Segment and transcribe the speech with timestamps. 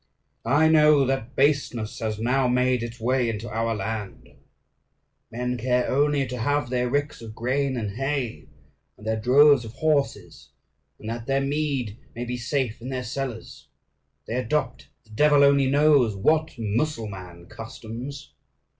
[0.47, 4.29] I know that baseness has now made its way into our land.
[5.31, 8.47] Men care only to have their ricks of grain and hay,
[8.97, 10.49] and their droves of horses,
[10.97, 13.67] and that their mead may be safe in their cellars;
[14.25, 18.33] they adopt, the devil only knows what Mussulman customs.